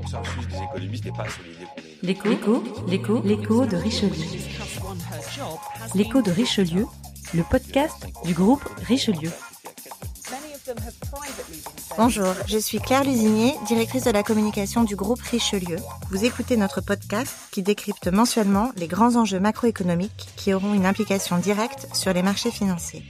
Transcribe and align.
consensus 0.00 0.46
des 0.48 0.56
économistes 0.56 1.04
n'est 1.04 1.12
pas 1.12 1.28
sur 1.28 1.42
l'idée 1.42 1.66
qu'on 1.66 1.80
est. 1.80 2.02
L'écho, 2.02 2.62
l'écho, 2.86 3.22
l'écho, 3.22 3.22
l'écho 3.22 3.66
de 3.66 3.76
Richelieu. 3.76 4.24
L'écho 5.94 6.22
de 6.22 6.30
Richelieu, 6.30 6.86
le 7.34 7.42
podcast 7.42 8.06
du 8.24 8.34
groupe 8.34 8.62
Richelieu. 8.86 9.30
Bonjour, 11.96 12.32
je 12.46 12.58
suis 12.58 12.78
Claire 12.78 13.04
Lusinier, 13.04 13.54
directrice 13.66 14.04
de 14.04 14.10
la 14.10 14.22
communication 14.22 14.84
du 14.84 14.94
groupe 14.94 15.20
Richelieu. 15.20 15.76
Vous 16.10 16.24
écoutez 16.24 16.56
notre 16.56 16.80
podcast 16.80 17.34
qui 17.50 17.62
décrypte 17.62 18.08
mensuellement 18.08 18.70
les 18.76 18.86
grands 18.86 19.16
enjeux 19.16 19.40
macroéconomiques 19.40 20.28
qui 20.36 20.54
auront 20.54 20.74
une 20.74 20.86
implication 20.86 21.38
directe 21.38 21.88
sur 21.92 22.12
les 22.12 22.22
marchés 22.22 22.50
financiers. 22.50 23.02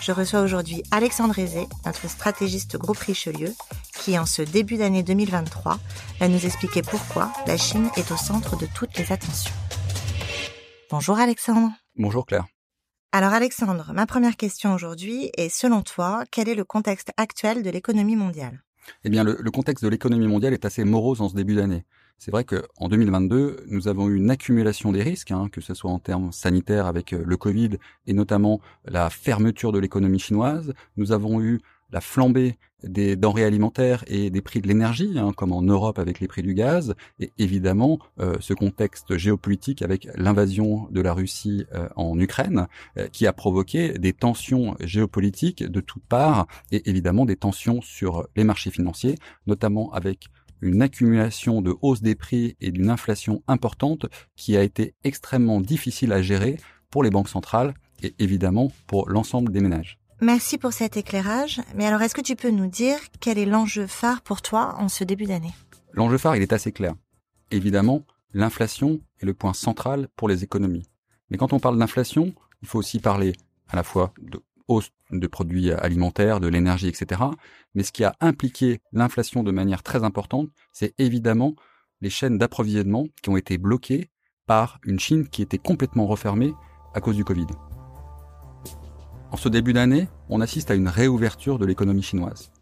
Je 0.00 0.12
reçois 0.12 0.40
aujourd'hui 0.40 0.82
Alexandre 0.90 1.38
Aizé, 1.38 1.68
notre 1.86 2.08
stratégiste 2.08 2.76
groupe 2.76 2.98
Richelieu, 2.98 3.54
qui 4.02 4.18
en 4.18 4.26
ce 4.26 4.42
début 4.42 4.76
d'année 4.78 5.04
2023 5.04 5.78
va 6.18 6.28
nous 6.28 6.44
expliquer 6.44 6.82
pourquoi 6.82 7.32
la 7.46 7.56
Chine 7.56 7.88
est 7.96 8.10
au 8.10 8.16
centre 8.16 8.56
de 8.56 8.66
toutes 8.74 8.98
les 8.98 9.12
attentions. 9.12 9.54
Bonjour 10.90 11.18
Alexandre. 11.18 11.70
Bonjour 11.96 12.26
Claire. 12.26 12.46
Alors 13.12 13.32
Alexandre, 13.32 13.92
ma 13.94 14.06
première 14.06 14.36
question 14.36 14.74
aujourd'hui 14.74 15.30
est 15.36 15.48
selon 15.48 15.82
toi, 15.82 16.24
quel 16.32 16.48
est 16.48 16.54
le 16.54 16.64
contexte 16.64 17.12
actuel 17.16 17.62
de 17.62 17.70
l'économie 17.70 18.16
mondiale? 18.16 18.62
Eh 19.04 19.10
bien, 19.10 19.22
le, 19.22 19.50
contexte 19.50 19.84
de 19.84 19.88
l'économie 19.88 20.26
mondiale 20.26 20.54
est 20.54 20.64
assez 20.64 20.82
morose 20.84 21.20
en 21.20 21.28
ce 21.28 21.36
début 21.36 21.54
d'année. 21.54 21.84
C'est 22.18 22.30
vrai 22.30 22.44
qu'en 22.44 22.88
2022, 22.88 23.64
nous 23.68 23.88
avons 23.88 24.08
eu 24.08 24.16
une 24.16 24.30
accumulation 24.30 24.92
des 24.92 25.02
risques, 25.02 25.30
hein, 25.30 25.48
que 25.50 25.60
ce 25.60 25.74
soit 25.74 25.90
en 25.90 25.98
termes 25.98 26.32
sanitaires 26.32 26.86
avec 26.86 27.12
euh, 27.12 27.22
le 27.24 27.36
Covid 27.36 27.78
et 28.06 28.12
notamment 28.12 28.60
la 28.84 29.10
fermeture 29.10 29.72
de 29.72 29.78
l'économie 29.78 30.20
chinoise. 30.20 30.72
Nous 30.96 31.12
avons 31.12 31.40
eu 31.40 31.60
la 31.92 32.00
flambée 32.00 32.56
des 32.82 33.14
denrées 33.14 33.44
alimentaires 33.44 34.02
et 34.08 34.30
des 34.30 34.40
prix 34.40 34.60
de 34.60 34.66
l'énergie, 34.66 35.14
hein, 35.16 35.32
comme 35.36 35.52
en 35.52 35.62
Europe 35.62 36.00
avec 36.00 36.18
les 36.18 36.26
prix 36.26 36.42
du 36.42 36.54
gaz, 36.54 36.94
et 37.20 37.30
évidemment 37.38 38.00
euh, 38.18 38.34
ce 38.40 38.54
contexte 38.54 39.16
géopolitique 39.16 39.82
avec 39.82 40.08
l'invasion 40.16 40.88
de 40.90 41.00
la 41.00 41.12
Russie 41.12 41.64
euh, 41.74 41.88
en 41.94 42.18
Ukraine, 42.18 42.66
qui 43.12 43.26
a 43.26 43.32
provoqué 43.32 43.98
des 43.98 44.12
tensions 44.12 44.76
géopolitiques 44.80 45.62
de 45.62 45.80
toutes 45.80 46.04
parts, 46.04 46.46
et 46.72 46.88
évidemment 46.90 47.24
des 47.24 47.36
tensions 47.36 47.80
sur 47.82 48.26
les 48.34 48.44
marchés 48.44 48.70
financiers, 48.70 49.16
notamment 49.46 49.92
avec 49.92 50.28
une 50.62 50.80
accumulation 50.80 51.60
de 51.60 51.74
hausse 51.82 52.02
des 52.02 52.14
prix 52.14 52.56
et 52.60 52.70
d'une 52.70 52.88
inflation 52.88 53.42
importante 53.48 54.06
qui 54.36 54.56
a 54.56 54.62
été 54.62 54.94
extrêmement 55.04 55.60
difficile 55.60 56.12
à 56.12 56.22
gérer 56.22 56.56
pour 56.88 57.02
les 57.02 57.10
banques 57.10 57.28
centrales 57.28 57.74
et 58.02 58.14
évidemment 58.18 58.72
pour 58.86 59.08
l'ensemble 59.08 59.52
des 59.52 59.60
ménages. 59.60 59.98
Merci 60.22 60.56
pour 60.56 60.72
cet 60.72 60.96
éclairage. 60.96 61.60
Mais 61.74 61.84
alors, 61.84 62.00
est-ce 62.00 62.14
que 62.14 62.20
tu 62.20 62.36
peux 62.36 62.50
nous 62.50 62.68
dire 62.68 62.96
quel 63.18 63.38
est 63.38 63.44
l'enjeu 63.44 63.88
phare 63.88 64.22
pour 64.22 64.40
toi 64.40 64.76
en 64.78 64.88
ce 64.88 65.02
début 65.02 65.24
d'année? 65.24 65.50
L'enjeu 65.94 66.16
phare, 66.16 66.36
il 66.36 66.42
est 66.42 66.52
assez 66.52 66.70
clair. 66.70 66.94
Évidemment, 67.50 68.04
l'inflation 68.32 69.00
est 69.20 69.26
le 69.26 69.34
point 69.34 69.52
central 69.52 70.06
pour 70.14 70.28
les 70.28 70.44
économies. 70.44 70.84
Mais 71.28 71.38
quand 71.38 71.52
on 71.52 71.58
parle 71.58 71.76
d'inflation, 71.76 72.32
il 72.62 72.68
faut 72.68 72.78
aussi 72.78 73.00
parler 73.00 73.32
à 73.68 73.74
la 73.74 73.82
fois 73.82 74.14
de 74.20 74.40
hausse 74.68 74.90
de 75.10 75.26
produits 75.26 75.72
alimentaires, 75.72 76.38
de 76.38 76.46
l'énergie, 76.46 76.86
etc. 76.86 77.20
Mais 77.74 77.82
ce 77.82 77.90
qui 77.90 78.04
a 78.04 78.14
impliqué 78.20 78.78
l'inflation 78.92 79.42
de 79.42 79.50
manière 79.50 79.82
très 79.82 80.04
importante, 80.04 80.50
c'est 80.72 80.94
évidemment 80.98 81.56
les 82.00 82.10
chaînes 82.10 82.38
d'approvisionnement 82.38 83.08
qui 83.22 83.30
ont 83.30 83.36
été 83.36 83.58
bloquées 83.58 84.08
par 84.46 84.78
une 84.84 85.00
Chine 85.00 85.26
qui 85.26 85.42
était 85.42 85.58
complètement 85.58 86.06
refermée 86.06 86.52
à 86.94 87.00
cause 87.00 87.16
du 87.16 87.24
Covid. 87.24 87.46
En 89.32 89.38
ce 89.38 89.48
début 89.48 89.72
d'année, 89.72 90.08
on 90.28 90.42
assiste 90.42 90.70
à 90.70 90.74
une 90.74 90.88
réouverture 90.88 91.58
de 91.58 91.64
l'économie 91.64 92.02
chinoise. 92.02 92.52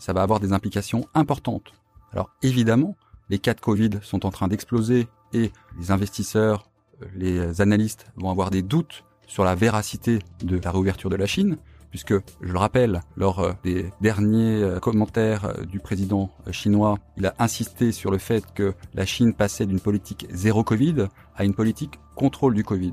Ça 0.00 0.12
va 0.12 0.22
avoir 0.22 0.40
des 0.40 0.52
implications 0.52 1.06
importantes. 1.14 1.72
Alors 2.12 2.30
évidemment, 2.42 2.96
les 3.30 3.38
cas 3.38 3.54
de 3.54 3.60
Covid 3.60 3.90
sont 4.02 4.26
en 4.26 4.30
train 4.30 4.48
d'exploser 4.48 5.06
et 5.32 5.52
les 5.78 5.90
investisseurs, 5.92 6.68
les 7.14 7.60
analystes 7.60 8.06
vont 8.16 8.30
avoir 8.30 8.50
des 8.50 8.62
doutes 8.62 9.04
sur 9.28 9.44
la 9.44 9.54
véracité 9.54 10.18
de 10.42 10.58
la 10.58 10.72
réouverture 10.72 11.10
de 11.10 11.16
la 11.16 11.26
Chine, 11.26 11.58
puisque, 11.90 12.14
je 12.40 12.52
le 12.52 12.58
rappelle, 12.58 13.02
lors 13.16 13.38
euh, 13.38 13.52
des 13.62 13.90
derniers 14.00 14.62
euh, 14.62 14.80
commentaires 14.80 15.44
euh, 15.44 15.64
du 15.64 15.78
président 15.78 16.30
chinois, 16.50 16.98
il 17.16 17.26
a 17.26 17.34
insisté 17.38 17.92
sur 17.92 18.10
le 18.10 18.18
fait 18.18 18.44
que 18.52 18.74
la 18.94 19.06
Chine 19.06 19.32
passait 19.32 19.66
d'une 19.66 19.80
politique 19.80 20.26
zéro 20.30 20.64
Covid 20.64 21.06
à 21.36 21.44
une 21.44 21.54
politique 21.54 22.00
contrôle 22.16 22.54
du 22.54 22.64
Covid. 22.64 22.92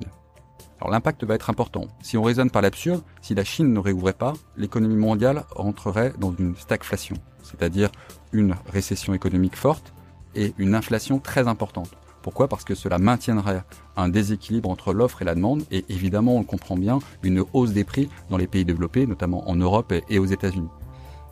Alors 0.84 0.92
l'impact 0.92 1.24
va 1.24 1.36
être 1.36 1.50
important. 1.50 1.86
Si 2.02 2.18
on 2.18 2.24
raisonne 2.24 2.50
par 2.50 2.62
l'absurde, 2.62 3.04
si 3.22 3.34
la 3.34 3.46
Chine 3.46 3.72
ne 3.72 3.80
réouvrait 3.80 4.12
pas, 4.12 4.34
l'économie 4.58 4.98
mondiale 4.98 5.46
rentrerait 5.52 6.12
dans 6.20 6.36
une 6.38 6.58
stagflation, 6.58 7.16
c'est-à-dire 7.42 7.90
une 8.34 8.56
récession 8.68 9.14
économique 9.14 9.56
forte 9.56 9.94
et 10.36 10.54
une 10.58 10.76
inflation 10.76 11.20
très 11.20 11.48
importante. 11.48 11.92
Pourquoi? 12.22 12.50
Parce 12.50 12.66
que 12.66 12.76
cela 12.76 12.98
maintiendrait 12.98 13.64
un 13.96 14.10
déséquilibre 14.10 14.70
entre 14.70 14.94
l'offre 14.94 15.22
et 15.22 15.26
la 15.26 15.36
demande 15.36 15.64
et 15.72 15.86
évidemment, 15.88 16.36
on 16.36 16.40
le 16.40 16.46
comprend 16.46 16.76
bien, 16.76 17.00
une 17.22 17.46
hausse 17.54 17.72
des 17.72 17.86
prix 17.86 18.10
dans 18.30 18.36
les 18.36 18.48
pays 18.48 18.66
développés, 18.66 19.08
notamment 19.08 19.50
en 19.50 19.56
Europe 19.56 19.94
et 20.10 20.20
aux 20.20 20.26
États-Unis. 20.26 20.68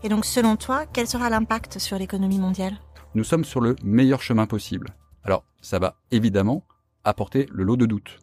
Et 0.02 0.08
donc, 0.08 0.24
selon 0.24 0.56
toi, 0.56 0.86
quel 0.94 1.08
sera 1.08 1.30
l'impact 1.30 1.78
sur 1.78 1.98
l'économie 1.98 2.40
mondiale? 2.40 2.78
Nous 3.16 3.26
sommes 3.26 3.44
sur 3.44 3.60
le 3.60 3.76
meilleur 3.84 4.22
chemin 4.22 4.46
possible. 4.46 4.92
Alors, 5.26 5.44
ça 5.60 5.78
va 5.78 5.98
évidemment 6.10 6.64
apporter 7.04 7.50
le 7.52 7.66
lot 7.66 7.76
de 7.76 7.86
doutes, 7.86 8.18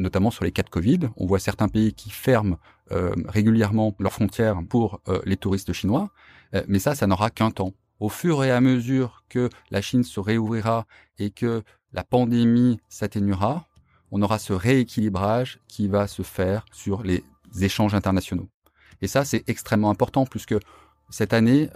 notamment 0.00 0.30
sur 0.30 0.44
les 0.44 0.52
cas 0.52 0.62
de 0.62 0.70
Covid. 0.70 1.00
On 1.16 1.26
voit 1.26 1.38
certains 1.38 1.68
pays 1.68 1.92
qui 1.92 2.10
ferment 2.10 2.56
euh, 2.90 3.14
régulièrement 3.28 3.94
leurs 3.98 4.12
frontières 4.12 4.60
pour 4.68 5.00
euh, 5.08 5.20
les 5.24 5.36
touristes 5.36 5.72
chinois, 5.72 6.10
euh, 6.54 6.62
mais 6.66 6.78
ça, 6.78 6.94
ça 6.94 7.06
n'aura 7.06 7.30
qu'un 7.30 7.50
temps. 7.50 7.72
Au 8.00 8.08
fur 8.08 8.42
et 8.42 8.50
à 8.50 8.60
mesure 8.60 9.24
que 9.28 9.50
la 9.70 9.82
Chine 9.82 10.02
se 10.02 10.18
réouvrira 10.18 10.86
et 11.18 11.30
que 11.30 11.62
la 11.92 12.02
pandémie 12.02 12.78
s'atténuera, 12.88 13.66
on 14.10 14.22
aura 14.22 14.38
ce 14.38 14.52
rééquilibrage 14.52 15.60
qui 15.68 15.86
va 15.86 16.06
se 16.06 16.22
faire 16.22 16.64
sur 16.72 17.02
les 17.02 17.22
échanges 17.60 17.94
internationaux. 17.94 18.48
Et 19.02 19.06
ça, 19.06 19.24
c'est 19.24 19.48
extrêmement 19.48 19.90
important 19.90 20.24
puisque 20.24 20.56
cette 21.10 21.32
année, 21.32 21.68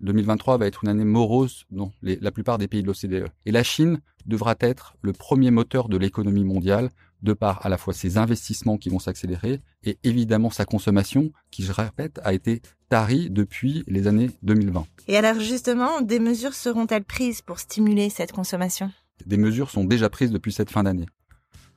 2023 0.00 0.54
euh, 0.54 0.58
va 0.58 0.66
être 0.66 0.84
une 0.84 0.90
année 0.90 1.04
morose 1.04 1.64
dans 1.70 1.92
la 2.02 2.30
plupart 2.30 2.58
des 2.58 2.68
pays 2.68 2.82
de 2.82 2.86
l'OCDE. 2.86 3.28
Et 3.46 3.52
la 3.52 3.62
Chine 3.62 4.00
devra 4.26 4.54
être 4.60 4.96
le 5.02 5.12
premier 5.12 5.50
moteur 5.50 5.88
de 5.88 5.96
l'économie 5.96 6.44
mondiale 6.44 6.90
de 7.22 7.32
par 7.32 7.64
à 7.64 7.68
la 7.68 7.78
fois 7.78 7.94
ses 7.94 8.18
investissements 8.18 8.76
qui 8.76 8.88
vont 8.88 8.98
s'accélérer 8.98 9.60
et 9.84 9.98
évidemment 10.04 10.50
sa 10.50 10.64
consommation 10.64 11.32
qui, 11.50 11.62
je 11.62 11.72
répète, 11.72 12.20
a 12.22 12.32
été 12.32 12.62
tarie 12.88 13.30
depuis 13.30 13.84
les 13.86 14.06
années 14.06 14.30
2020. 14.42 14.86
Et 15.08 15.16
alors 15.16 15.40
justement, 15.40 16.00
des 16.00 16.20
mesures 16.20 16.54
seront-elles 16.54 17.04
prises 17.04 17.42
pour 17.42 17.58
stimuler 17.58 18.10
cette 18.10 18.32
consommation? 18.32 18.90
Des 19.26 19.36
mesures 19.36 19.70
sont 19.70 19.84
déjà 19.84 20.08
prises 20.08 20.30
depuis 20.30 20.52
cette 20.52 20.70
fin 20.70 20.84
d'année. 20.84 21.06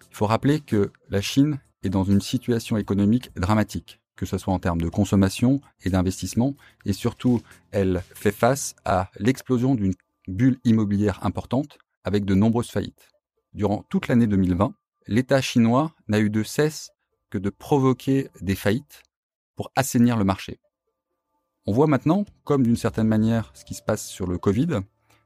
Il 0.10 0.16
faut 0.16 0.28
rappeler 0.28 0.60
que 0.60 0.92
la 1.10 1.22
Chine 1.22 1.60
est 1.84 1.90
dans 1.90 2.04
une 2.04 2.22
situation 2.22 2.78
économique 2.78 3.34
dramatique, 3.36 4.00
que 4.16 4.26
ce 4.26 4.38
soit 4.38 4.54
en 4.54 4.60
termes 4.60 4.82
de 4.82 4.90
consommation 4.90 5.62
et 5.84 5.90
d'investissement, 5.90 6.56
et 6.86 6.94
surtout, 6.94 7.42
elle 7.72 8.04
fait 8.14 8.32
face 8.32 8.76
à 8.86 9.10
l'explosion 9.18 9.74
d'une 9.74 9.94
bulle 10.28 10.60
immobilière 10.64 11.26
importante 11.26 11.80
avec 12.04 12.26
de 12.26 12.36
nombreuses 12.36 12.70
faillites. 12.70 13.10
Durant 13.54 13.84
toute 13.90 14.08
l'année 14.08 14.28
2020, 14.28 14.74
l'État 15.08 15.42
chinois 15.42 15.94
n'a 16.08 16.20
eu 16.20 16.30
de 16.30 16.44
cesse 16.44 16.92
que 17.30 17.38
de 17.38 17.50
provoquer 17.50 18.30
des 18.42 18.56
faillites 18.56 19.04
pour 19.56 19.72
assainir 19.76 20.18
le 20.18 20.24
marché. 20.24 20.60
On 21.68 21.74
voit 21.74 21.88
maintenant, 21.88 22.26
comme 22.44 22.64
d'une 22.64 22.76
certaine 22.76 23.08
manière 23.08 23.52
ce 23.54 23.66
qui 23.66 23.74
se 23.74 23.84
passe 23.84 24.08
sur 24.08 24.28
le 24.28 24.38
Covid, 24.38 24.82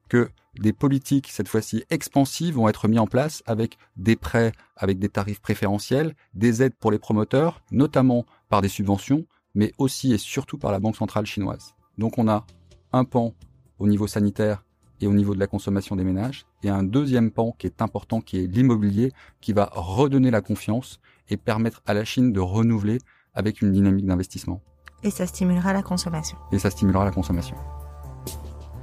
que 0.09 0.29
des 0.59 0.73
politiques, 0.73 1.29
cette 1.31 1.47
fois-ci 1.47 1.83
expansives, 1.89 2.55
vont 2.55 2.69
être 2.69 2.87
mis 2.87 2.99
en 2.99 3.07
place 3.07 3.43
avec 3.45 3.77
des 3.97 4.15
prêts, 4.15 4.51
avec 4.75 4.99
des 4.99 5.09
tarifs 5.09 5.41
préférentiels, 5.41 6.15
des 6.33 6.63
aides 6.63 6.75
pour 6.75 6.91
les 6.91 6.99
promoteurs, 6.99 7.61
notamment 7.71 8.25
par 8.49 8.61
des 8.61 8.69
subventions, 8.69 9.25
mais 9.53 9.71
aussi 9.77 10.13
et 10.13 10.17
surtout 10.17 10.57
par 10.57 10.71
la 10.71 10.79
Banque 10.79 10.97
centrale 10.97 11.25
chinoise. 11.25 11.75
Donc 11.97 12.17
on 12.17 12.27
a 12.27 12.45
un 12.91 13.05
pan 13.05 13.33
au 13.79 13.87
niveau 13.87 14.07
sanitaire 14.07 14.65
et 15.01 15.07
au 15.07 15.13
niveau 15.13 15.33
de 15.33 15.39
la 15.39 15.47
consommation 15.47 15.95
des 15.95 16.03
ménages, 16.03 16.45
et 16.63 16.69
un 16.69 16.83
deuxième 16.83 17.31
pan 17.31 17.53
qui 17.57 17.67
est 17.67 17.81
important, 17.81 18.21
qui 18.21 18.39
est 18.39 18.47
l'immobilier, 18.47 19.11
qui 19.41 19.53
va 19.53 19.69
redonner 19.73 20.31
la 20.31 20.41
confiance 20.41 20.99
et 21.29 21.37
permettre 21.37 21.81
à 21.85 21.93
la 21.93 22.05
Chine 22.05 22.31
de 22.31 22.39
renouveler 22.39 22.99
avec 23.33 23.61
une 23.61 23.71
dynamique 23.71 24.05
d'investissement. 24.05 24.61
Et 25.03 25.11
ça 25.11 25.27
stimulera 25.27 25.73
la 25.73 25.83
consommation. 25.83 26.37
Et 26.51 26.59
ça 26.59 26.69
stimulera 26.69 27.05
la 27.05 27.11
consommation. 27.11 27.55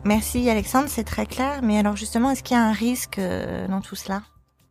Merci 0.04 0.48
Alexandre, 0.50 0.88
c'est 0.88 1.04
très 1.04 1.26
clair. 1.26 1.62
Mais 1.62 1.78
alors 1.78 1.96
justement, 1.96 2.30
est-ce 2.30 2.42
qu'il 2.42 2.56
y 2.56 2.60
a 2.60 2.64
un 2.64 2.72
risque 2.72 3.18
euh, 3.18 3.68
dans 3.68 3.80
tout 3.80 3.94
cela? 3.94 4.22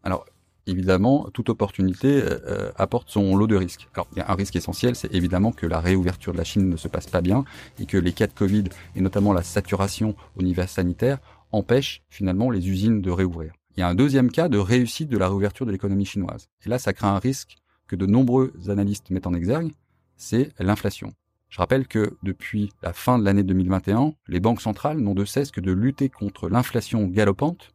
Alors 0.04 0.26
évidemment, 0.68 1.30
toute 1.34 1.50
opportunité 1.50 2.22
euh, 2.22 2.40
euh, 2.48 2.72
apporte 2.76 3.10
son 3.10 3.36
lot 3.36 3.48
de 3.48 3.56
risques. 3.56 3.88
Alors 3.94 4.08
il 4.14 4.20
y 4.20 4.22
a 4.22 4.32
un 4.32 4.36
risque 4.36 4.56
essentiel, 4.56 4.96
c'est 4.96 5.14
évidemment 5.14 5.52
que 5.52 5.66
la 5.66 5.80
réouverture 5.80 6.34
de 6.34 6.38
la 6.38 6.44
Chine 6.44 6.70
ne 6.70 6.78
se 6.78 6.88
passe 6.88 7.08
pas 7.08 7.22
bien 7.22 7.44
et 7.80 7.86
que 7.86 7.98
les 7.98 8.14
cas 8.14 8.28
de 8.28 8.34
Covid 8.34 8.66
et 8.96 9.02
notamment 9.02 9.34
la 9.34 9.44
saturation 9.44 10.16
au 10.36 10.44
niveau 10.44 10.66
sanitaire 10.68 11.20
empêchent 11.52 12.04
finalement 12.10 12.50
les 12.50 12.70
usines 12.70 13.02
de 13.02 13.12
réouvrir. 13.12 13.54
Il 13.76 13.80
y 13.80 13.84
a 13.84 13.88
un 13.88 13.96
deuxième 13.96 14.32
cas 14.32 14.50
de 14.50 14.58
réussite 14.58 15.10
de 15.10 15.18
la 15.18 15.28
réouverture 15.28 15.66
de 15.66 15.72
l'économie 15.72 16.06
chinoise. 16.06 16.50
Et 16.66 16.70
là, 16.70 16.78
ça 16.78 16.94
crée 16.94 17.08
un 17.08 17.20
risque 17.20 17.56
que 17.88 17.96
de 17.96 18.06
nombreux 18.06 18.54
analystes 18.68 19.10
mettent 19.10 19.28
en 19.28 19.34
exergue, 19.34 19.72
c'est 20.18 20.52
l'inflation. 20.60 21.14
Je 21.50 21.58
rappelle 21.58 21.88
que 21.88 22.18
depuis 22.24 22.72
la 22.82 22.94
fin 22.94 23.20
de 23.20 23.26
l'année 23.26 23.44
2021, 23.44 24.14
les 24.28 24.40
banques 24.40 24.62
centrales 24.62 25.00
n'ont 25.00 25.14
de 25.14 25.26
cesse 25.26 25.52
que 25.52 25.60
de 25.60 25.74
lutter 25.74 26.08
contre 26.08 26.48
l'inflation 26.48 27.06
galopante, 27.08 27.74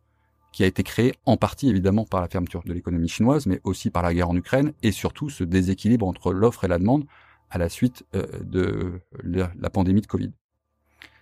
qui 0.57 0.65
a 0.65 0.67
été 0.67 0.83
créée 0.83 1.13
en 1.27 1.37
partie 1.37 1.69
évidemment 1.69 2.07
par 2.07 2.23
la 2.23 2.29
fermeture 2.29 2.63
de 2.65 2.73
l'économie 2.73 3.11
chinoise, 3.11 3.45
mais 3.45 3.61
aussi 3.63 3.91
par 3.91 4.03
la 4.03 4.15
guerre 4.15 4.31
en 4.31 4.37
Ukraine, 4.37 4.73
et 4.83 4.91
surtout 4.91 5.29
ce 5.29 5.45
déséquilibre 5.45 6.07
entre 6.09 6.33
l'offre 6.33 6.65
et 6.65 6.69
la 6.69 6.79
demande 6.79 7.05
à 7.51 7.59
la 7.59 7.69
suite 7.69 8.07
euh, 8.15 8.25
de 8.43 9.03
la 9.23 9.69
pandémie 9.69 10.01
de 10.01 10.07
Covid. 10.07 10.33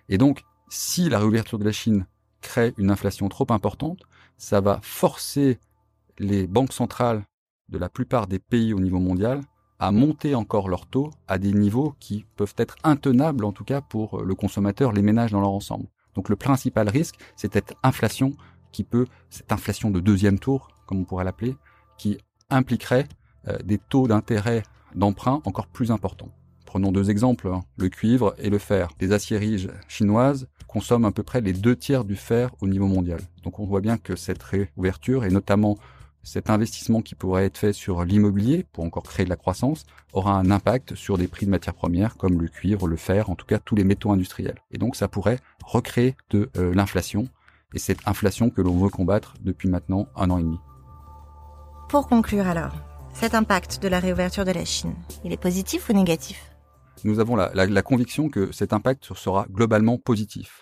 Et 0.07 0.17
donc, 0.17 0.45
si 0.69 1.09
la 1.09 1.19
réouverture 1.19 1.59
de 1.59 1.65
la 1.65 1.73
Chine 1.73 2.07
crée 2.39 2.73
une 2.77 2.89
inflation 2.89 3.27
trop 3.27 3.45
importante, 3.49 4.03
ça 4.37 4.61
va 4.61 4.79
forcer 4.81 5.59
les 6.17 6.47
banques 6.47 6.71
centrales 6.71 7.25
de 7.67 7.77
la 7.77 7.89
plupart 7.89 8.27
des 8.27 8.39
pays 8.39 8.73
au 8.73 8.79
niveau 8.79 8.99
mondial 8.99 9.41
à 9.79 9.91
monter 9.91 10.33
encore 10.33 10.69
leurs 10.69 10.87
taux 10.87 11.11
à 11.27 11.39
des 11.39 11.51
niveaux 11.51 11.93
qui 11.99 12.25
peuvent 12.37 12.55
être 12.55 12.77
intenables, 12.85 13.43
en 13.43 13.51
tout 13.51 13.65
cas 13.65 13.81
pour 13.81 14.23
le 14.23 14.33
consommateur, 14.33 14.93
les 14.93 15.01
ménages 15.01 15.33
dans 15.33 15.41
leur 15.41 15.51
ensemble. 15.51 15.87
Donc 16.13 16.29
le 16.29 16.37
principal 16.37 16.87
risque, 16.87 17.15
c'est 17.35 17.51
cette 17.51 17.75
inflation 17.83 18.37
qui 18.75 18.83
peut, 18.83 19.05
cette 19.29 19.53
inflation 19.53 19.89
de 19.89 20.01
deuxième 20.01 20.37
tour, 20.37 20.67
comme 20.85 20.99
on 20.99 21.05
pourrait 21.05 21.23
l'appeler, 21.23 21.55
qui 21.97 22.17
impliquerait 22.49 23.07
euh, 23.47 23.57
des 23.63 23.77
taux 23.77 24.05
d'intérêt 24.05 24.63
d'emprunt 24.93 25.41
encore 25.45 25.67
plus 25.67 25.91
importants. 25.91 26.29
Prenons 26.65 26.91
deux 26.91 27.09
exemples, 27.09 27.47
hein, 27.47 27.63
le 27.77 27.87
cuivre 27.87 28.35
et 28.37 28.49
le 28.49 28.57
fer. 28.57 28.89
Les 28.99 29.13
aciéries 29.13 29.67
chinoises 29.87 30.49
consomment 30.67 31.05
à 31.05 31.11
peu 31.13 31.23
près 31.23 31.39
les 31.39 31.53
deux 31.53 31.77
tiers 31.77 32.03
du 32.03 32.17
fer 32.17 32.51
au 32.59 32.67
niveau 32.67 32.87
mondial. 32.87 33.21
Donc 33.43 33.59
on 33.59 33.65
voit 33.65 33.79
bien 33.79 33.97
que 33.97 34.17
cette 34.17 34.43
réouverture, 34.43 35.23
et 35.23 35.29
notamment 35.29 35.77
cet 36.21 36.49
investissement 36.49 37.01
qui 37.01 37.15
pourrait 37.15 37.45
être 37.45 37.57
fait 37.57 37.71
sur 37.71 38.03
l'immobilier 38.03 38.65
pour 38.73 38.83
encore 38.83 39.03
créer 39.03 39.23
de 39.23 39.29
la 39.29 39.37
croissance 39.37 39.85
aura 40.11 40.33
un 40.33 40.51
impact 40.51 40.95
sur 40.95 41.17
des 41.17 41.29
prix 41.29 41.45
de 41.45 41.51
matières 41.51 41.75
premières 41.75 42.17
comme 42.17 42.41
le 42.41 42.49
cuivre, 42.49 42.87
le 42.87 42.97
fer, 42.97 43.29
en 43.29 43.35
tout 43.35 43.45
cas 43.45 43.59
tous 43.59 43.75
les 43.75 43.85
métaux 43.85 44.11
industriels. 44.11 44.59
Et 44.71 44.77
donc 44.77 44.97
ça 44.97 45.07
pourrait 45.07 45.39
recréer 45.63 46.15
de 46.31 46.49
euh, 46.57 46.73
l'inflation 46.73 47.29
et 47.75 47.79
cette 47.79 48.07
inflation 48.07 48.49
que 48.49 48.61
l'on 48.61 48.77
veut 48.77 48.89
combattre 48.89 49.35
depuis 49.41 49.69
maintenant 49.69 50.07
un 50.15 50.31
an 50.31 50.39
et 50.39 50.43
demi. 50.43 50.57
Pour 51.89 52.07
conclure 52.07 52.47
alors, 52.47 52.73
cet 53.13 53.35
impact 53.35 53.81
de 53.81 53.87
la 53.87 53.99
réouverture 53.99 54.45
de 54.45 54.51
la 54.51 54.65
Chine, 54.65 54.95
il 55.23 55.31
est 55.31 55.41
positif 55.41 55.89
ou 55.89 55.93
négatif? 55.93 56.51
Nous 57.03 57.19
avons 57.19 57.35
la, 57.35 57.53
la 57.53 57.81
conviction 57.83 58.29
que 58.29 58.51
cet 58.51 58.73
impact 58.73 59.13
sera 59.13 59.45
globalement 59.51 59.97
positif. 59.99 60.61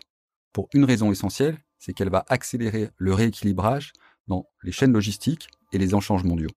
Pour 0.52 0.68
une 0.74 0.84
raison 0.84 1.12
essentielle, 1.12 1.58
c'est 1.80 1.94
qu'elle 1.94 2.10
va 2.10 2.26
accélérer 2.28 2.90
le 2.98 3.14
rééquilibrage 3.14 3.94
dans 4.28 4.48
les 4.64 4.72
chaînes 4.72 4.92
logistiques 4.92 5.48
et 5.72 5.78
les 5.78 5.96
échanges 5.96 6.24
mondiaux. 6.24 6.52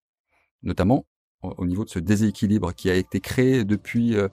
Notamment 0.63 1.07
au 1.43 1.67
niveau 1.67 1.85
de 1.85 1.91
ce 1.91 1.99
déséquilibre 1.99 2.73
qui 2.73 2.91
a 2.91 2.95
été 2.95 3.21
créé 3.21 3.65
depuis 3.65 4.17
euh, 4.17 4.29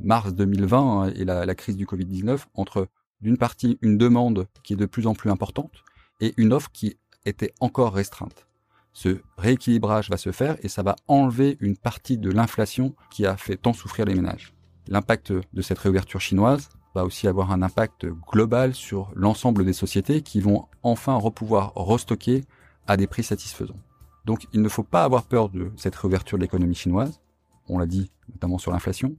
mars 0.00 0.34
2020 0.34 0.78
hein, 0.78 1.12
et 1.14 1.24
la, 1.24 1.54
crise 1.54 1.76
du 1.76 1.86
Covid-19 1.86 2.44
entre 2.54 2.88
d'une 3.20 3.38
partie 3.38 3.78
une 3.82 3.98
demande 3.98 4.46
qui 4.62 4.74
est 4.74 4.76
de 4.76 4.86
plus 4.86 5.06
en 5.06 5.14
plus 5.14 5.30
importante 5.30 5.84
et 6.20 6.34
une 6.36 6.52
offre 6.52 6.70
qui 6.72 6.96
était 7.24 7.52
encore 7.60 7.94
restreinte. 7.94 8.46
Ce 8.92 9.20
rééquilibrage 9.36 10.08
va 10.08 10.16
se 10.16 10.32
faire 10.32 10.56
et 10.62 10.68
ça 10.68 10.82
va 10.82 10.96
enlever 11.06 11.58
une 11.60 11.76
partie 11.76 12.16
de 12.16 12.30
l'inflation 12.30 12.94
qui 13.10 13.26
a 13.26 13.36
fait 13.36 13.56
tant 13.56 13.72
souffrir 13.72 14.06
les 14.06 14.14
ménages. 14.14 14.54
L'impact 14.88 15.32
de 15.32 15.62
cette 15.62 15.78
réouverture 15.78 16.20
chinoise 16.20 16.70
va 16.94 17.04
aussi 17.04 17.28
avoir 17.28 17.52
un 17.52 17.60
impact 17.60 18.06
global 18.06 18.74
sur 18.74 19.10
l'ensemble 19.14 19.64
des 19.64 19.74
sociétés 19.74 20.22
qui 20.22 20.40
vont 20.40 20.66
enfin 20.82 21.14
repouvoir 21.14 21.74
restocker 21.74 22.44
à 22.86 22.96
des 22.96 23.06
prix 23.06 23.22
satisfaisants. 23.22 23.80
Donc 24.24 24.46
il 24.52 24.62
ne 24.62 24.68
faut 24.68 24.82
pas 24.82 25.04
avoir 25.04 25.24
peur 25.24 25.50
de 25.50 25.72
cette 25.76 25.94
réouverture 25.94 26.38
de 26.38 26.42
l'économie 26.42 26.74
chinoise, 26.74 27.20
on 27.68 27.78
l'a 27.78 27.86
dit 27.86 28.10
notamment 28.32 28.58
sur 28.58 28.72
l'inflation, 28.72 29.16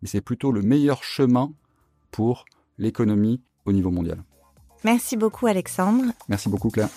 mais 0.00 0.08
c'est 0.08 0.20
plutôt 0.20 0.52
le 0.52 0.62
meilleur 0.62 1.02
chemin 1.02 1.52
pour 2.10 2.44
l'économie 2.78 3.42
au 3.64 3.72
niveau 3.72 3.90
mondial. 3.90 4.22
Merci 4.84 5.16
beaucoup 5.16 5.46
Alexandre. 5.46 6.04
Merci 6.28 6.48
beaucoup 6.48 6.70
Claire. 6.70 6.88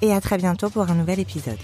Et 0.00 0.12
à 0.12 0.20
très 0.20 0.36
bientôt 0.36 0.70
pour 0.70 0.88
un 0.88 0.94
nouvel 0.94 1.20
épisode. 1.20 1.58